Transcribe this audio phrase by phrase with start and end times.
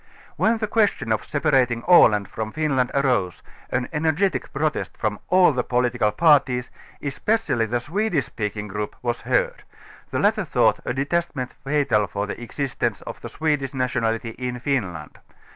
[0.39, 6.71] Wheiythe q^^estion of separating Aland from Finland arose^^:=├ĀiL_├ŖBefgetic protest from all the political parties,
[7.03, 9.61] especially the Swedish speaking group, was heard;
[10.09, 15.19] the latter thought a detachment fatal for the existense of the Swedish nationalit:\' in Finland.